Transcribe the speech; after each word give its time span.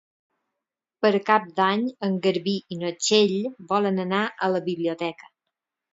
Per 1.05 1.11
Cap 1.27 1.45
d'Any 1.59 1.83
en 2.09 2.17
Garbí 2.25 2.55
i 2.77 2.79
na 2.81 2.91
Txell 3.05 3.37
volen 3.75 4.05
anar 4.09 4.23
a 4.47 4.51
la 4.55 4.67
biblioteca. 4.71 5.35